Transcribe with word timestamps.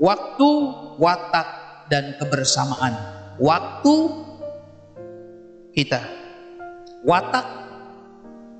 waktu, 0.00 0.50
watak, 0.96 1.48
dan 1.92 2.16
kebersamaan. 2.16 2.96
Waktu 3.36 3.94
kita, 5.76 6.00
watak, 7.04 7.46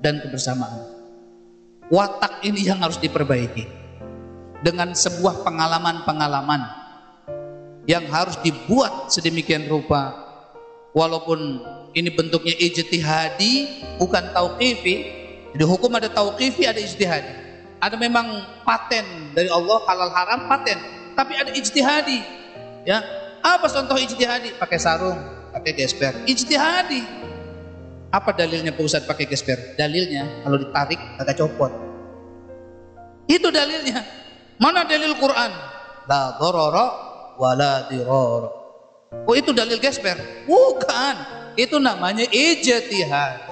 dan 0.05 0.21
kebersamaan. 0.21 1.01
Watak 1.89 2.45
ini 2.45 2.69
yang 2.69 2.79
harus 2.79 3.01
diperbaiki. 3.01 3.81
Dengan 4.61 4.93
sebuah 4.93 5.41
pengalaman-pengalaman 5.41 6.61
yang 7.89 8.05
harus 8.13 8.37
dibuat 8.45 9.09
sedemikian 9.09 9.65
rupa 9.65 10.13
walaupun 10.93 11.65
ini 11.97 12.13
bentuknya 12.13 12.53
ijtihadi 12.61 13.53
bukan 13.97 14.29
tauqifi. 14.29 14.95
Jadi 15.57 15.65
hukum 15.65 15.89
ada 15.97 16.13
tauqifi 16.13 16.69
ada 16.69 16.77
ijtihadi. 16.77 17.33
Ada 17.81 17.97
memang 17.97 18.61
paten 18.61 19.33
dari 19.33 19.49
Allah 19.49 19.81
halal 19.89 20.13
haram 20.13 20.45
paten 20.45 21.00
tapi 21.17 21.33
ada 21.37 21.51
ijtihadi. 21.53 22.19
Ya 22.87 23.03
apa 23.41 23.67
contoh 23.67 23.97
ijtihadi? 23.97 24.57
Pakai 24.57 24.79
sarung 24.81 25.17
pakai 25.51 25.71
gesper. 25.75 26.13
Ijtihadi. 26.25 27.01
Apa 28.11 28.35
dalilnya 28.35 28.75
Pak 28.75 29.07
pakai 29.07 29.25
gesper? 29.27 29.79
Dalilnya 29.79 30.43
kalau 30.43 30.59
ditarik 30.59 30.99
agak 31.15 31.39
copot. 31.39 31.71
Itu 33.27 33.47
dalilnya. 33.47 34.03
Mana 34.59 34.83
dalil 34.83 35.15
Quran? 35.15 35.51
La 36.11 36.35
dororo 36.35 36.87
wala 37.39 37.87
diroro 37.87 38.61
oh 39.11 39.35
itu 39.35 39.51
dalil 39.51 39.79
gesper? 39.79 40.47
Bukan. 40.47 41.39
Itu 41.59 41.83
namanya 41.83 42.23
ijtihad 42.31 43.51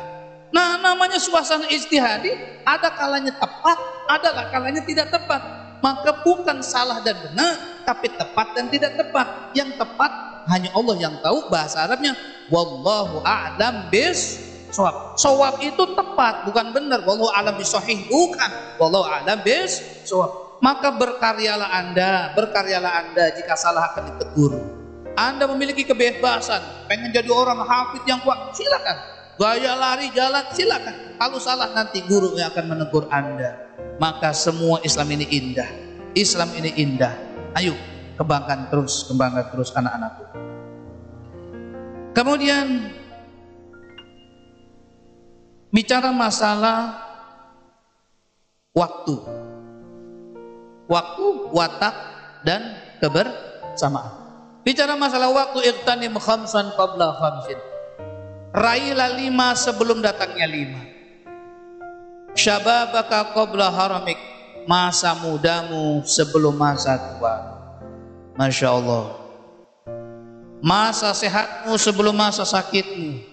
nah 0.50 0.82
namanya 0.82 1.22
suasana 1.22 1.70
ijtihadi 1.70 2.64
ada 2.66 2.90
kalanya 2.90 3.30
tepat 3.38 3.78
ada 4.10 4.50
kalanya 4.50 4.82
tidak 4.82 5.14
tepat 5.14 5.42
maka 5.80 6.24
bukan 6.24 6.60
salah 6.60 7.00
dan 7.04 7.16
benar 7.20 7.84
tapi 7.88 8.12
tepat 8.12 8.48
dan 8.56 8.66
tidak 8.68 9.00
tepat 9.00 9.28
yang 9.56 9.72
tepat 9.76 10.12
hanya 10.50 10.70
Allah 10.76 10.96
yang 11.00 11.16
tahu 11.24 11.48
bahasa 11.48 11.84
Arabnya 11.88 12.14
wallahu 12.52 13.22
a'lam 13.24 13.88
bis 13.94 14.50
Soab. 14.70 15.18
Soab 15.18 15.58
itu 15.66 15.82
tepat, 15.98 16.46
bukan 16.46 16.70
benar. 16.70 17.02
Wallahu 17.02 17.34
a'lam 17.34 17.58
bisahih, 17.58 18.06
bukan. 18.06 18.78
Wallahu 18.78 19.02
a'lam 19.02 19.42
bis 19.42 19.82
soab. 20.06 20.62
Maka 20.62 20.94
berkaryalah 20.94 21.70
Anda, 21.74 22.38
berkaryalah 22.38 22.92
Anda 23.02 23.34
jika 23.34 23.58
salah 23.58 23.90
akan 23.94 24.14
ditegur. 24.14 24.54
Anda 25.18 25.50
memiliki 25.50 25.84
kebebasan, 25.84 26.88
pengen 26.88 27.12
jadi 27.12 27.28
orang 27.28 27.60
hafid 27.66 28.06
yang 28.08 28.22
kuat, 28.22 28.54
silakan. 28.56 29.19
Gaya 29.40 29.72
lari 29.80 30.12
jalan, 30.12 30.52
silakan. 30.52 31.16
Kalau 31.16 31.40
salah 31.40 31.72
nanti 31.72 32.04
guru 32.04 32.36
yang 32.36 32.52
akan 32.52 32.76
menegur 32.76 33.08
Anda. 33.08 33.72
Maka 33.96 34.36
semua 34.36 34.84
Islam 34.84 35.16
ini 35.16 35.24
indah. 35.32 35.70
Islam 36.12 36.52
ini 36.60 36.76
indah. 36.76 37.16
Ayo, 37.56 37.72
kembangkan 38.20 38.68
terus, 38.68 39.08
kembangkan 39.08 39.48
terus 39.48 39.72
anak-anakku. 39.72 40.24
Kemudian 42.12 42.92
bicara 45.72 46.12
masalah 46.12 47.00
waktu. 48.76 49.16
Waktu, 50.92 51.26
watak 51.56 51.96
dan 52.44 52.76
kebersamaan. 53.00 54.20
Bicara 54.68 55.00
masalah 55.00 55.32
waktu 55.32 55.64
iqtanim 55.64 56.20
khamsan 56.20 56.76
qabla 56.76 57.16
khamsin. 57.16 57.69
Raihlah 58.50 59.16
lima 59.18 59.54
sebelum 59.54 60.02
datangnya 60.02 60.48
lima. 60.50 60.82
Syababaka 62.34 63.34
qabla 63.34 63.70
haramik. 63.70 64.18
Masa 64.70 65.18
mudamu 65.18 66.06
sebelum 66.06 66.54
masa 66.54 66.98
tua. 66.98 67.36
Masya 68.38 68.70
Allah. 68.70 69.06
Masa 70.62 71.10
sehatmu 71.16 71.74
sebelum 71.80 72.14
masa 72.14 72.44
sakitmu 72.44 73.30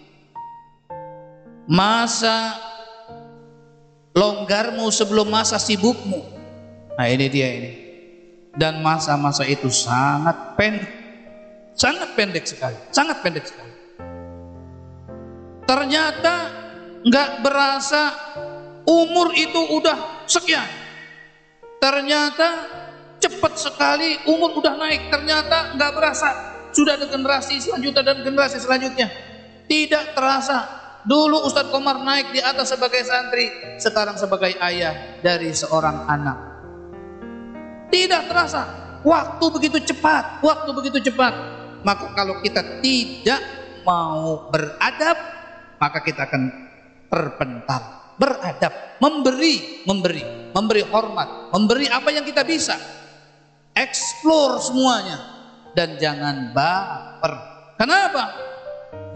masa 1.66 2.54
longgarmu 4.14 4.86
sebelum 4.94 5.28
masa 5.28 5.58
sibukmu. 5.58 6.22
Nah 6.96 7.06
ini 7.10 7.26
dia 7.28 7.48
ini. 7.52 7.72
Dan 8.56 8.80
masa-masa 8.80 9.44
itu 9.44 9.68
sangat 9.68 10.56
pendek. 10.56 10.88
Sangat 11.76 12.16
pendek 12.16 12.48
sekali. 12.48 12.78
Sangat 12.88 13.20
pendek 13.20 13.44
sekali. 13.44 13.75
Ternyata 15.66 16.34
nggak 17.02 17.30
berasa 17.42 18.02
umur 18.86 19.34
itu 19.34 19.60
udah 19.76 20.26
sekian. 20.30 20.66
Ternyata 21.82 22.48
cepat 23.18 23.52
sekali 23.58 24.16
umur 24.30 24.56
udah 24.62 24.74
naik. 24.78 25.10
Ternyata 25.10 25.74
nggak 25.74 25.92
berasa 25.92 26.28
sudah 26.70 26.96
ada 26.96 27.10
generasi 27.10 27.58
selanjutnya 27.58 28.02
dan 28.02 28.16
generasi 28.22 28.56
selanjutnya. 28.62 29.08
Tidak 29.66 30.14
terasa 30.14 30.86
Dulu 31.06 31.46
Ustadz 31.46 31.70
Komar 31.70 32.02
naik 32.02 32.34
di 32.34 32.42
atas 32.42 32.74
sebagai 32.74 32.98
santri, 33.06 33.46
sekarang 33.78 34.18
sebagai 34.18 34.58
ayah 34.58 35.22
dari 35.22 35.54
seorang 35.54 36.02
anak. 36.10 36.38
Tidak 37.94 38.26
terasa, 38.26 38.62
waktu 39.06 39.46
begitu 39.54 39.78
cepat, 39.86 40.42
waktu 40.42 40.70
begitu 40.74 40.98
cepat. 41.06 41.30
Maka 41.86 42.10
kalau 42.10 42.42
kita 42.42 42.82
tidak 42.82 43.38
mau 43.86 44.50
beradab, 44.50 45.14
maka 45.76 45.98
kita 46.02 46.28
akan 46.28 46.42
terpental. 47.08 47.82
Beradab, 48.16 48.96
memberi, 48.96 49.84
memberi, 49.84 50.24
memberi 50.56 50.82
hormat, 50.88 51.52
memberi 51.52 51.86
apa 51.92 52.08
yang 52.08 52.24
kita 52.24 52.48
bisa. 52.48 52.76
Explore 53.76 54.56
semuanya 54.64 55.18
dan 55.76 56.00
jangan 56.00 56.56
baper. 56.56 57.34
Kenapa? 57.76 58.46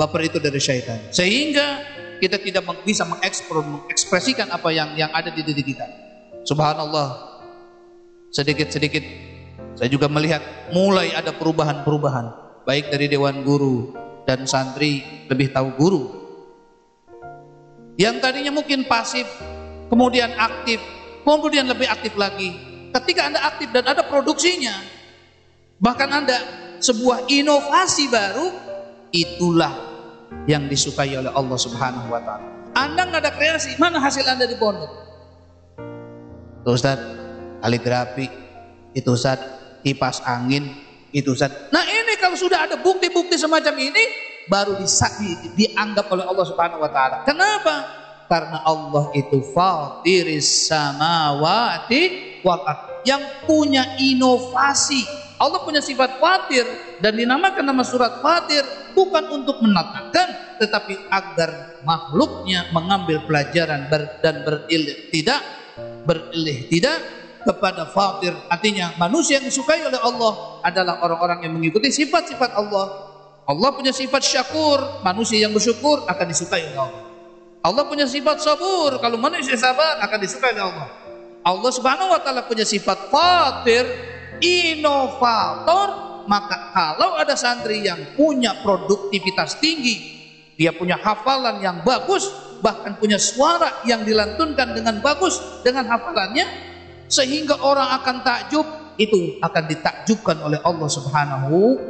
baper 0.01 0.33
itu 0.33 0.39
dari 0.41 0.57
syaitan 0.57 0.97
sehingga 1.13 1.85
kita 2.21 2.41
tidak 2.41 2.65
bisa 2.89 3.05
mengekspor 3.05 3.61
mengekspresikan 3.61 4.49
apa 4.49 4.73
yang 4.73 4.97
yang 4.97 5.13
ada 5.13 5.29
di 5.29 5.45
diri 5.45 5.61
kita 5.61 5.85
subhanallah 6.49 7.41
sedikit-sedikit 8.33 9.05
saya 9.77 9.93
juga 9.93 10.09
melihat 10.09 10.41
mulai 10.73 11.13
ada 11.13 11.37
perubahan-perubahan 11.37 12.33
baik 12.65 12.89
dari 12.89 13.13
dewan 13.13 13.45
guru 13.45 13.93
dan 14.25 14.49
santri 14.49 15.05
lebih 15.29 15.53
tahu 15.53 15.69
guru 15.77 16.03
yang 18.01 18.17
tadinya 18.17 18.49
mungkin 18.49 18.89
pasif 18.89 19.29
kemudian 19.93 20.33
aktif 20.41 20.81
kemudian 21.21 21.69
lebih 21.69 21.85
aktif 21.85 22.17
lagi 22.17 22.57
ketika 22.97 23.29
anda 23.29 23.41
aktif 23.45 23.69
dan 23.69 23.85
ada 23.85 24.01
produksinya 24.09 24.73
bahkan 25.77 26.09
anda 26.09 26.41
sebuah 26.81 27.29
inovasi 27.29 28.09
baru 28.09 28.49
itulah 29.13 29.91
yang 30.49 30.67
disukai 30.71 31.13
oleh 31.19 31.31
Allah 31.31 31.59
Subhanahu 31.59 32.09
wa 32.09 32.21
taala. 32.23 32.47
Anda 32.73 33.03
nggak 33.11 33.21
ada 33.27 33.33
kreasi, 33.35 33.75
mana 33.83 33.99
hasil 33.99 34.23
Anda 34.25 34.47
di 34.47 34.55
pondok? 34.55 34.89
Itu 36.63 36.71
Ustaz, 36.71 37.03
kaligrafi, 37.61 38.31
itu 38.95 39.11
Ustaz, 39.11 39.43
kipas 39.83 40.23
angin, 40.23 40.71
itu 41.11 41.35
Ustaz. 41.35 41.51
Nah, 41.75 41.83
ini 41.83 42.15
kalau 42.23 42.39
sudah 42.39 42.71
ada 42.71 42.79
bukti-bukti 42.79 43.35
semacam 43.35 43.75
ini 43.75 44.05
baru 44.49 44.79
dianggap 45.57 46.07
oleh 46.09 46.25
Allah 46.25 46.47
Subhanahu 46.47 46.81
wa 46.81 46.91
taala. 46.91 47.17
Kenapa? 47.27 47.75
Karena 48.31 48.63
Allah 48.63 49.11
itu 49.19 49.43
fatiris 49.51 50.71
samawati 50.71 52.31
wal 52.47 52.63
yang 53.05 53.21
punya 53.49 53.97
inovasi 53.99 55.03
Allah 55.41 55.65
punya 55.65 55.81
sifat 55.81 56.21
fatir 56.21 56.69
dan 57.01 57.17
dinamakan 57.17 57.65
nama 57.65 57.81
surat 57.81 58.21
fatir 58.21 58.61
bukan 58.93 59.41
untuk 59.41 59.65
menatakan 59.65 60.61
tetapi 60.61 61.09
agar 61.09 61.81
makhluknya 61.81 62.69
mengambil 62.77 63.25
pelajaran 63.25 63.89
ber, 63.89 64.21
dan 64.21 64.45
berilih 64.45 65.09
tidak 65.09 65.41
berilih 66.05 66.69
tidak 66.69 67.01
kepada 67.41 67.89
fatir 67.89 68.37
artinya 68.53 68.93
manusia 69.01 69.41
yang 69.41 69.49
disukai 69.49 69.81
oleh 69.81 69.97
Allah 69.97 70.61
adalah 70.61 71.01
orang-orang 71.01 71.49
yang 71.49 71.57
mengikuti 71.57 71.89
sifat-sifat 71.89 72.53
Allah 72.53 73.10
Allah 73.51 73.75
punya 73.75 73.91
sifat 73.91 74.23
syakur. 74.23 75.03
Manusia 75.03 75.43
yang 75.43 75.51
bersyukur 75.51 76.07
akan 76.07 76.27
disukai 76.31 76.71
oleh 76.71 76.79
Allah. 76.79 77.03
Allah 77.67 77.85
punya 77.91 78.07
sifat 78.07 78.39
sabur. 78.39 79.03
Kalau 79.03 79.19
manusia 79.19 79.59
sabar 79.59 79.99
akan 80.07 80.19
disukai 80.23 80.55
oleh 80.55 80.71
Allah. 80.71 80.89
Allah 81.43 81.71
subhanahu 81.75 82.15
wa 82.15 82.21
ta'ala 82.23 82.47
punya 82.47 82.63
sifat 82.63 83.11
fatir 83.11 83.83
inovator. 84.39 86.23
Maka 86.31 86.71
kalau 86.71 87.19
ada 87.19 87.35
santri 87.35 87.83
yang 87.83 88.15
punya 88.15 88.63
produktivitas 88.63 89.59
tinggi 89.59 90.21
dia 90.61 90.77
punya 90.77 91.01
hafalan 91.01 91.57
yang 91.65 91.81
bagus 91.81 92.29
bahkan 92.61 92.93
punya 93.01 93.17
suara 93.17 93.81
yang 93.89 94.05
dilantunkan 94.05 94.77
dengan 94.77 95.01
bagus 95.01 95.41
dengan 95.65 95.89
hafalannya 95.89 96.45
sehingga 97.09 97.65
orang 97.65 97.89
akan 97.99 98.17
takjub 98.21 98.69
itu 99.01 99.41
akan 99.41 99.65
ditakjubkan 99.65 100.37
oleh 100.45 100.61
Allah 100.61 100.85
Subhanahu 100.93 101.81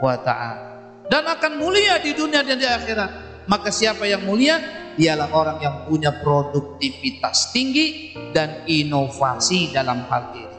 wa 0.00 0.16
taala 0.24 0.73
dan 1.08 1.24
akan 1.28 1.60
mulia 1.60 2.00
di 2.00 2.16
dunia 2.16 2.40
dan 2.40 2.56
di 2.56 2.66
akhirat 2.68 3.10
maka 3.48 3.68
siapa 3.68 4.08
yang 4.08 4.24
mulia 4.24 4.60
dialah 4.94 5.28
orang 5.34 5.58
yang 5.60 5.76
punya 5.84 6.14
produktivitas 6.22 7.50
tinggi 7.50 8.14
dan 8.32 8.64
inovasi 8.64 9.74
dalam 9.74 10.06
hal 10.06 10.32
ini 10.38 10.54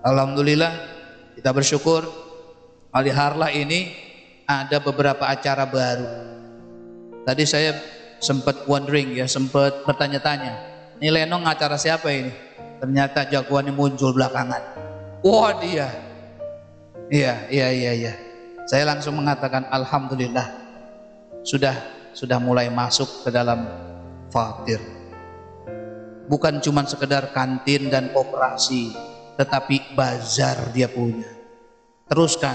Alhamdulillah 0.00 0.72
Kita 1.36 1.56
bersyukur 1.56 2.04
Ali 2.92 3.08
Harlah 3.14 3.48
ini 3.54 3.94
ada 4.44 4.82
beberapa 4.82 5.30
acara 5.30 5.62
baru. 5.64 6.10
Tadi 7.22 7.44
saya 7.46 7.78
sempat 8.18 8.66
wondering 8.66 9.14
ya, 9.14 9.30
sempat 9.30 9.86
bertanya-tanya. 9.86 10.52
Ini 10.98 11.08
Lenong 11.08 11.46
acara 11.46 11.78
siapa 11.78 12.10
ini? 12.10 12.28
Ternyata 12.82 13.30
jagoannya 13.30 13.72
muncul 13.72 14.10
belakangan. 14.12 14.62
Wah 15.22 15.54
dia. 15.62 15.88
Iya, 17.08 17.46
iya, 17.48 17.68
iya, 17.72 17.92
iya. 17.94 18.12
Saya 18.70 18.86
langsung 18.86 19.18
mengatakan 19.18 19.66
Alhamdulillah. 19.66 20.46
Sudah 21.42 21.74
sudah 22.14 22.38
mulai 22.38 22.70
masuk 22.70 23.26
ke 23.26 23.34
dalam 23.34 23.66
fatir. 24.30 24.78
Bukan 26.30 26.62
cuma 26.62 26.86
sekedar 26.86 27.34
kantin 27.34 27.90
dan 27.90 28.14
koperasi, 28.14 28.94
tetapi 29.34 29.98
bazar 29.98 30.70
dia 30.70 30.86
punya. 30.86 31.26
Teruskan, 32.06 32.54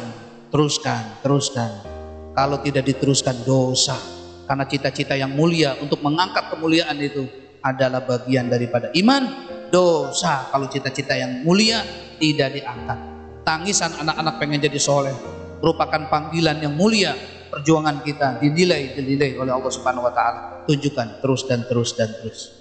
teruskan, 0.56 1.20
teruskan. 1.20 1.84
Kalau 2.32 2.64
tidak 2.64 2.88
diteruskan 2.88 3.36
dosa. 3.44 4.00
Karena 4.48 4.64
cita-cita 4.72 5.20
yang 5.20 5.36
mulia 5.36 5.76
untuk 5.84 6.00
mengangkat 6.00 6.48
kemuliaan 6.48 6.96
itu 6.96 7.28
adalah 7.60 8.00
bagian 8.08 8.48
daripada 8.48 8.88
iman. 8.96 9.52
Dosa 9.68 10.48
kalau 10.48 10.72
cita-cita 10.72 11.12
yang 11.20 11.44
mulia 11.44 11.84
tidak 12.24 12.56
diangkat. 12.56 13.00
Tangisan 13.44 13.92
anak-anak 14.00 14.40
pengen 14.40 14.64
jadi 14.64 14.80
soleh 14.80 15.35
merupakan 15.66 16.06
panggilan 16.14 16.62
yang 16.62 16.78
mulia 16.78 17.18
perjuangan 17.50 18.06
kita 18.06 18.38
dinilai 18.38 18.94
dinilai 18.94 19.34
oleh 19.42 19.50
Allah 19.50 19.72
Subhanahu 19.74 20.06
wa 20.06 20.14
taala. 20.14 20.62
Tunjukkan 20.70 21.26
terus 21.26 21.42
dan 21.50 21.66
terus 21.66 21.98
dan 21.98 22.14
terus. 22.22 22.54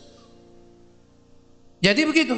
Jadi 1.84 2.00
begitu. 2.08 2.32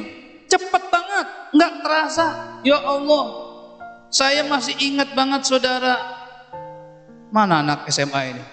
Cepat 0.47 0.91
banget, 0.91 1.27
nggak 1.55 1.73
terasa. 1.83 2.25
Ya 2.67 2.79
Allah, 2.83 3.25
saya 4.11 4.43
masih 4.43 4.75
ingat 4.79 5.15
banget 5.15 5.47
saudara. 5.47 5.95
Mana 7.31 7.63
anak 7.63 7.87
SMA 7.91 8.21
ini? 8.31 8.43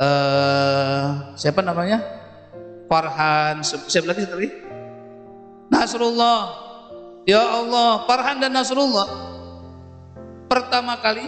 Uh, 0.00 1.36
siapa 1.36 1.60
namanya? 1.60 2.00
Farhan. 2.88 3.60
Siapa 3.64 4.12
lagi 4.12 4.24
tadi? 4.24 4.48
Nasrullah. 5.68 6.40
Ya 7.28 7.44
Allah, 7.44 8.08
Farhan 8.08 8.40
dan 8.40 8.56
Nasrullah 8.56 9.31
pertama 10.52 11.00
kali 11.00 11.24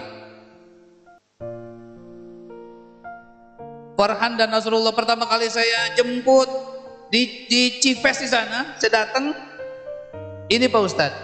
Farhan 3.96 4.36
dan 4.36 4.52
Nasrullah 4.52 4.92
pertama 4.92 5.24
kali 5.24 5.48
saya 5.48 5.96
jemput 5.96 6.44
di, 7.08 7.46
di 7.46 7.78
Cifes 7.78 8.26
di 8.26 8.28
sana, 8.28 8.74
saya 8.82 9.06
datang. 9.06 9.30
Ini 10.50 10.66
Pak 10.66 10.82
Ustadz, 10.82 11.22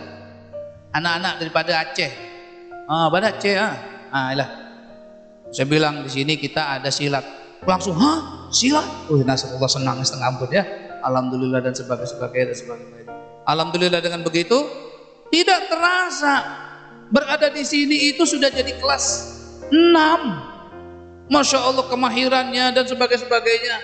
anak-anak 0.94 1.42
daripada 1.42 1.82
Aceh. 1.82 2.12
Ah, 2.86 3.10
pada 3.10 3.34
Aceh 3.34 3.54
ah. 3.58 3.74
Ah, 4.14 4.30
ilah. 4.30 4.48
Saya 5.50 5.66
bilang 5.66 6.06
di 6.06 6.10
sini 6.14 6.38
kita 6.38 6.78
ada 6.78 6.94
silat. 6.94 7.26
Langsung, 7.66 7.98
hah? 7.98 8.48
Silat? 8.54 9.10
Oh, 9.10 9.18
Nasrullah 9.18 9.66
senang 9.66 9.98
setengah 10.06 10.30
ampun 10.30 10.50
ya. 10.54 10.62
Alhamdulillah 11.02 11.58
dan 11.58 11.74
sebagainya 11.74 12.54
dan 12.54 12.56
sebagainya. 12.56 13.12
Alhamdulillah 13.50 13.98
dengan 13.98 14.22
begitu 14.22 14.62
tidak 15.34 15.66
terasa 15.66 16.34
berada 17.10 17.50
di 17.50 17.66
sini 17.66 18.14
itu 18.14 18.22
sudah 18.24 18.48
jadi 18.48 18.78
kelas 18.78 19.04
6 19.68 20.50
Masya 21.30 21.62
Allah 21.62 21.86
kemahirannya 21.86 22.74
dan 22.74 22.84
sebagainya. 22.90 23.78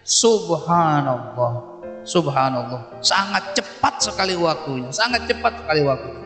Subhanallah. 0.00 1.84
Subhanallah. 2.08 3.04
Sangat 3.04 3.52
cepat 3.52 4.00
sekali 4.00 4.32
waktunya. 4.32 4.88
Sangat 4.88 5.28
cepat 5.28 5.60
sekali 5.60 5.84
waktunya. 5.84 6.24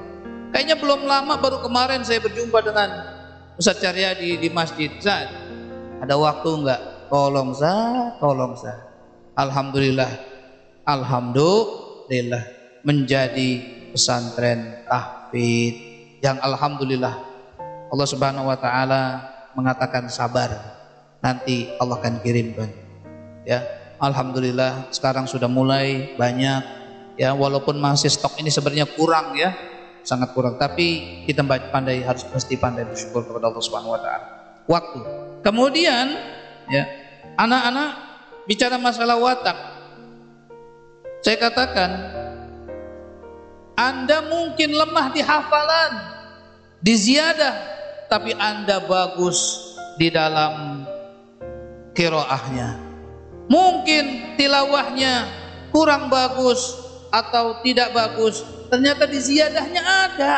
Kayaknya 0.54 0.76
belum 0.78 1.10
lama 1.10 1.34
baru 1.42 1.58
kemarin 1.58 2.06
saya 2.06 2.22
berjumpa 2.22 2.62
dengan 2.62 2.86
Ustaz 3.58 3.82
Caryadi 3.82 4.38
di 4.38 4.46
masjid. 4.54 4.94
Zat, 5.02 5.26
ada 5.98 6.14
waktu 6.14 6.48
enggak? 6.62 7.10
Tolong 7.10 7.50
Zat, 7.50 8.22
tolong 8.22 8.54
Zat. 8.54 8.78
Alhamdulillah. 9.34 10.10
Alhamdulillah 10.86 12.46
menjadi 12.86 13.50
pesantren 13.90 14.86
tahfidz 14.86 15.89
yang 16.20 16.36
alhamdulillah 16.40 17.14
Allah 17.90 18.06
Subhanahu 18.08 18.48
wa 18.48 18.58
taala 18.60 19.02
mengatakan 19.56 20.06
sabar 20.12 20.52
nanti 21.20 21.68
Allah 21.80 21.98
akan 22.00 22.22
kirimkan 22.22 22.70
ya 23.44 23.80
Alhamdulillah 24.00 24.88
sekarang 24.88 25.28
sudah 25.28 25.46
mulai 25.46 26.16
banyak. 26.16 26.80
Ya 27.20 27.36
walaupun 27.36 27.76
masih 27.76 28.08
stok 28.08 28.40
ini 28.40 28.48
sebenarnya 28.48 28.88
kurang 28.88 29.36
ya 29.36 29.52
sangat 30.00 30.32
kurang. 30.32 30.56
Tapi 30.56 31.20
kita 31.28 31.44
pandai 31.44 32.00
harus 32.00 32.24
mesti 32.32 32.56
pandai 32.56 32.88
bersyukur 32.88 33.28
kepada 33.28 33.52
Allah 33.52 33.60
Subhanahu 33.60 33.92
wa 33.92 34.00
taala. 34.00 34.26
Waktu. 34.64 35.00
Kemudian 35.44 36.16
ya 36.72 36.88
anak-anak 37.36 37.90
bicara 38.48 38.80
masalah 38.80 39.20
watak. 39.20 39.58
Saya 41.20 41.36
katakan 41.36 41.90
anda 43.80 44.20
mungkin 44.28 44.76
lemah 44.76 45.08
di 45.16 45.24
hafalan 45.24 45.92
di 46.84 46.92
ziyadah 46.92 47.80
tapi 48.10 48.34
Anda 48.34 48.82
bagus 48.84 49.70
di 49.94 50.10
dalam 50.10 50.82
kiroahnya. 51.94 52.90
Mungkin 53.46 54.34
tilawahnya 54.34 55.30
kurang 55.70 56.10
bagus 56.10 56.74
atau 57.14 57.62
tidak 57.62 57.94
bagus, 57.94 58.42
ternyata 58.66 59.06
di 59.06 59.18
ziyadahnya 59.18 59.82
ada 59.82 60.34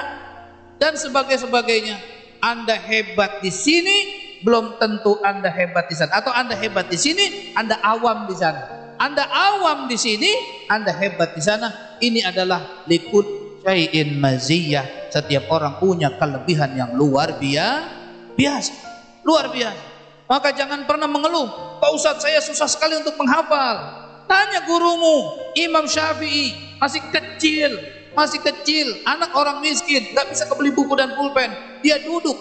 dan 0.77 0.94
sebagai 1.00 1.41
sebagainya. 1.41 1.97
Anda 2.44 2.77
hebat 2.77 3.41
di 3.41 3.49
sini, 3.49 3.97
belum 4.44 4.77
tentu 4.77 5.17
Anda 5.25 5.49
hebat 5.49 5.89
di 5.89 5.97
sana. 5.97 6.21
Atau 6.21 6.33
Anda 6.33 6.56
hebat 6.56 6.93
di 6.93 6.99
sini, 7.00 7.56
Anda 7.56 7.81
awam 7.81 8.29
di 8.29 8.37
sana. 8.37 8.94
Anda 9.00 9.25
awam 9.29 9.89
di 9.89 9.97
sini, 9.97 10.31
Anda 10.69 10.93
hebat 10.93 11.33
di 11.33 11.43
sana. 11.44 11.92
Ini 12.03 12.27
adalah 12.27 12.83
likut 12.91 13.25
syai'in 13.63 14.19
maziyah. 14.19 15.07
Setiap 15.15 15.47
orang 15.55 15.79
punya 15.79 16.11
kelebihan 16.19 16.75
yang 16.75 16.91
luar 16.99 17.39
biasa. 17.39 18.75
Luar 19.23 19.55
biasa. 19.55 19.83
Maka 20.27 20.51
jangan 20.51 20.83
pernah 20.83 21.07
mengeluh. 21.07 21.79
Pak 21.79 21.91
Ustadz 21.95 22.27
saya 22.27 22.43
susah 22.43 22.67
sekali 22.67 22.99
untuk 22.99 23.15
menghafal. 23.15 24.03
Tanya 24.27 24.65
gurumu, 24.65 25.39
Imam 25.55 25.85
Syafi'i, 25.85 26.56
masih 26.81 27.05
kecil, 27.13 27.77
masih 28.17 28.41
kecil, 28.41 28.97
anak 29.05 29.29
orang 29.37 29.61
miskin, 29.61 30.09
gak 30.17 30.32
bisa 30.32 30.49
kebeli 30.49 30.73
buku 30.73 30.97
dan 30.97 31.13
pulpen. 31.13 31.53
Dia 31.85 32.01
duduk, 32.01 32.39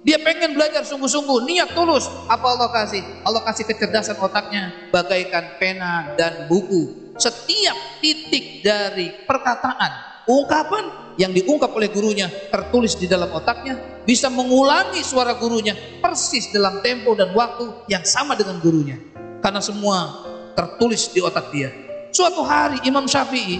dia 0.00 0.16
pengen 0.22 0.56
belajar 0.56 0.86
sungguh-sungguh, 0.88 1.44
niat 1.44 1.76
tulus. 1.76 2.08
Apa 2.30 2.56
Allah 2.56 2.72
kasih? 2.72 3.04
Allah 3.20 3.44
kasih 3.44 3.68
kecerdasan 3.68 4.16
otaknya, 4.16 4.88
bagaikan 4.88 5.60
pena 5.60 6.16
dan 6.16 6.48
buku. 6.48 7.05
Setiap 7.16 8.00
titik 8.04 8.60
dari 8.60 9.12
perkataan 9.24 10.24
ungkapan 10.28 11.16
yang 11.16 11.32
diungkap 11.32 11.72
oleh 11.72 11.88
gurunya 11.88 12.28
tertulis 12.52 12.92
di 13.00 13.08
dalam 13.08 13.32
otaknya 13.32 14.04
bisa 14.04 14.28
mengulangi 14.28 15.00
suara 15.00 15.32
gurunya 15.40 15.72
persis 16.04 16.52
dalam 16.52 16.84
tempo 16.84 17.16
dan 17.16 17.32
waktu 17.32 17.88
yang 17.88 18.04
sama 18.04 18.36
dengan 18.36 18.60
gurunya. 18.60 19.00
Karena 19.40 19.64
semua 19.64 20.28
tertulis 20.52 21.08
di 21.08 21.24
otak 21.24 21.48
dia. 21.52 21.72
Suatu 22.12 22.44
hari 22.44 22.84
Imam 22.84 23.08
Syafi'i 23.08 23.58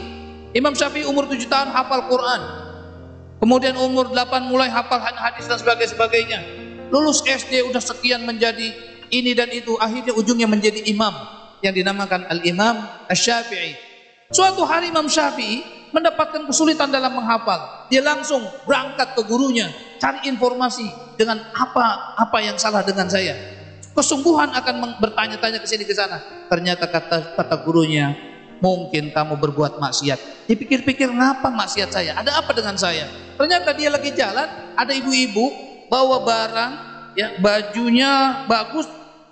Imam 0.53 0.73
Syafi'i 0.73 1.05
umur 1.05 1.29
7 1.29 1.37
tahun 1.49 1.69
hafal 1.73 2.09
Quran. 2.09 2.41
Kemudian 3.41 3.77
umur 3.77 4.09
8 4.13 4.49
mulai 4.49 4.73
hafal 4.73 5.01
hadis 5.01 5.45
dan 5.45 5.61
sebagainya 5.61 6.67
lulus 6.91 7.23
SD 7.27 7.67
udah 7.67 7.83
sekian 7.83 8.23
menjadi 8.23 8.71
ini 9.11 9.33
dan 9.35 9.51
itu 9.51 9.75
akhirnya 9.79 10.15
ujungnya 10.15 10.47
menjadi 10.47 10.87
imam 10.91 11.15
yang 11.67 11.75
dinamakan 11.75 12.31
Al-Imam 12.31 12.87
Asy-Syafi'i 13.11 13.87
suatu 14.31 14.63
hari 14.67 14.91
Imam 14.91 15.07
Syafi'i 15.07 15.63
mendapatkan 15.95 16.45
kesulitan 16.45 16.91
dalam 16.91 17.15
menghafal, 17.15 17.89
dia 17.89 18.03
langsung 18.03 18.43
berangkat 18.67 19.15
ke 19.15 19.23
gurunya, 19.25 19.71
cari 20.03 20.27
informasi 20.29 20.87
dengan 21.17 21.41
apa 21.55 22.17
apa 22.19 22.39
yang 22.43 22.59
salah 22.59 22.83
dengan 22.83 23.07
saya. 23.09 23.33
Kesungguhan 23.97 24.53
akan 24.53 25.01
bertanya-tanya 25.01 25.57
ke 25.57 25.65
sini 25.65 25.89
ke 25.89 25.97
sana. 25.97 26.21
Ternyata 26.53 26.85
kata 26.85 27.33
kata 27.33 27.57
gurunya, 27.65 28.13
mungkin 28.61 29.09
kamu 29.09 29.41
berbuat 29.41 29.81
maksiat. 29.81 30.45
Dipikir-pikir 30.45 31.09
ngapa 31.09 31.49
maksiat 31.49 31.89
saya? 31.89 32.13
Ada 32.13 32.45
apa 32.45 32.53
dengan 32.53 32.77
saya? 32.77 33.09
Ternyata 33.41 33.73
dia 33.73 33.89
lagi 33.89 34.13
jalan, 34.13 34.77
ada 34.77 34.93
ibu-ibu 34.93 35.49
bawa 35.89 36.21
barang, 36.29 36.73
ya 37.17 37.41
bajunya 37.41 38.45
bagus, 38.45 38.85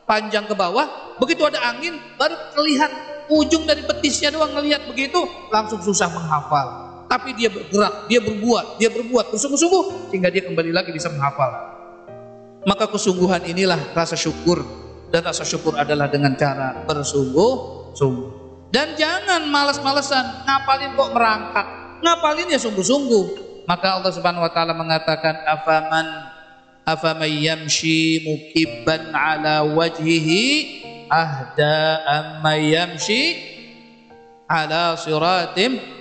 panjang 0.08 0.48
ke 0.48 0.56
bawah. 0.56 1.03
Begitu 1.22 1.42
ada 1.46 1.74
angin, 1.74 1.98
baru 2.18 2.34
terlihat 2.54 2.90
ujung 3.30 3.64
dari 3.64 3.82
betisnya 3.86 4.34
doang 4.34 4.52
ngelihat 4.52 4.84
begitu 4.90 5.22
langsung 5.48 5.80
susah 5.80 6.10
menghafal. 6.10 6.66
Tapi 7.06 7.36
dia 7.36 7.52
bergerak 7.52 8.08
dia 8.10 8.18
berbuat 8.18 8.80
dia 8.80 8.90
berbuat 8.90 9.30
bersungguh-sungguh 9.30 10.10
sehingga 10.10 10.32
dia 10.32 10.42
kembali 10.42 10.72
lagi 10.74 10.90
bisa 10.90 11.12
menghafal. 11.12 11.74
Maka 12.64 12.88
kesungguhan 12.88 13.44
inilah 13.44 13.92
rasa 13.92 14.16
syukur. 14.16 14.64
Dan 15.12 15.22
rasa 15.22 15.46
syukur 15.46 15.78
adalah 15.78 16.10
dengan 16.10 16.34
cara 16.34 16.82
bersungguh-sungguh. 16.90 18.30
Dan 18.74 18.98
jangan 18.98 19.46
males-malesan 19.46 20.42
ngapalin 20.42 20.98
kok 20.98 21.10
merangkak. 21.14 21.66
Ngapalin 22.02 22.50
ya 22.50 22.58
sungguh-sungguh. 22.58 23.24
Maka 23.70 24.02
Allah 24.02 24.10
Subhanahu 24.10 24.42
wa 24.42 24.50
taala 24.50 24.74
mengatakan 24.74 25.38
afaman 25.46 26.34
afaman 26.84 27.30
yamshi 27.30 28.26
mukibban 28.26 29.14
ala 29.14 29.64
wajhihi 29.64 30.83
ahda 31.08 32.04
amma 32.04 32.54
yamshi 32.56 33.22
ala 34.48 34.96
siratim 35.00 35.94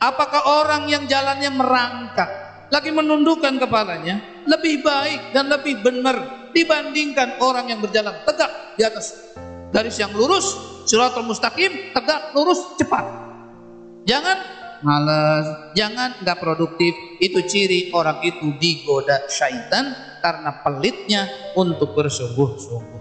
Apakah 0.00 0.64
orang 0.64 0.88
yang 0.88 1.04
jalannya 1.04 1.52
merangkak 1.52 2.30
lagi 2.72 2.88
menundukkan 2.88 3.60
kepalanya 3.60 4.46
lebih 4.48 4.80
baik 4.80 5.36
dan 5.36 5.52
lebih 5.52 5.84
benar 5.84 6.48
dibandingkan 6.56 7.36
orang 7.44 7.68
yang 7.68 7.84
berjalan 7.84 8.16
tegak 8.24 8.48
di 8.80 8.82
atas 8.88 9.36
garis 9.68 10.00
yang 10.00 10.08
lurus, 10.16 10.56
suratul 10.88 11.28
mustaqim, 11.28 11.92
tegak, 11.92 12.32
lurus, 12.32 12.80
cepat. 12.80 13.04
Jangan 14.08 14.38
malas, 14.80 15.76
jangan 15.76 16.16
nggak 16.24 16.38
produktif. 16.40 16.96
Itu 17.20 17.44
ciri 17.44 17.92
orang 17.92 18.24
itu 18.24 18.56
digoda 18.56 19.28
syaitan 19.28 19.92
karena 20.24 20.64
pelitnya 20.64 21.28
untuk 21.60 21.92
bersungguh-sungguh. 21.92 22.99